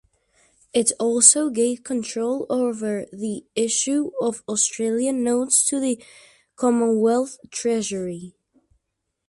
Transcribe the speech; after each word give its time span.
It 0.73 0.91
also 0.99 1.51
gave 1.51 1.83
control 1.83 2.47
over 2.49 3.05
the 3.13 3.45
issue 3.55 4.09
of 4.19 4.41
Australian 4.47 5.23
notes 5.23 5.63
to 5.67 5.79
the 5.79 6.03
Commonwealth 6.55 7.37
Treasury. 7.51 8.33